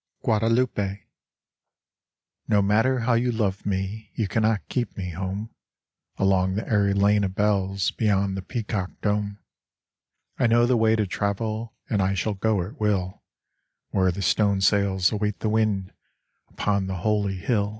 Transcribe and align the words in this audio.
Guadalupe 0.23 1.03
No 2.47 2.63
matter 2.63 3.01
how 3.01 3.13
you 3.13 3.31
love 3.31 3.67
me 3.67 4.09
You 4.15 4.27
cannot 4.27 4.67
keep 4.67 4.97
me 4.97 5.11
home. 5.11 5.51
Along 6.17 6.55
the 6.55 6.67
airy 6.67 6.95
lane 6.95 7.23
of 7.23 7.35
bells 7.35 7.91
Beyond 7.91 8.35
the 8.35 8.41
peacock 8.41 8.89
dome, 9.01 9.37
I 10.39 10.47
know 10.47 10.65
the 10.65 10.75
way 10.75 10.95
to 10.95 11.05
travel 11.05 11.75
And 11.87 12.01
I 12.01 12.15
shall 12.15 12.33
go 12.33 12.63
at 12.63 12.79
will, 12.79 13.21
Where 13.91 14.11
the 14.11 14.23
stone 14.23 14.59
sails 14.61 15.11
await 15.11 15.41
the 15.41 15.49
wind 15.49 15.93
Upon 16.49 16.87
the 16.87 16.95
holy 16.95 17.35
hill. 17.37 17.69